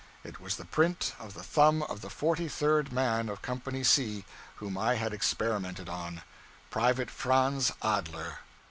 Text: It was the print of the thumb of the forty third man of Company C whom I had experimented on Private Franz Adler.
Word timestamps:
It 0.23 0.39
was 0.39 0.55
the 0.55 0.65
print 0.65 1.13
of 1.19 1.35
the 1.35 1.43
thumb 1.43 1.83
of 1.83 2.01
the 2.01 2.09
forty 2.09 2.47
third 2.47 2.91
man 2.91 3.29
of 3.29 3.43
Company 3.43 3.83
C 3.83 4.25
whom 4.55 4.75
I 4.75 4.95
had 4.95 5.13
experimented 5.13 5.89
on 5.89 6.23
Private 6.71 7.11
Franz 7.11 7.71
Adler. 7.83 8.39